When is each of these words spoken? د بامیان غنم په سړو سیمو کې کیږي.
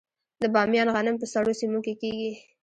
د 0.41 0.43
بامیان 0.53 0.87
غنم 0.95 1.15
په 1.19 1.27
سړو 1.33 1.51
سیمو 1.59 1.79
کې 1.85 1.93
کیږي. 2.01 2.31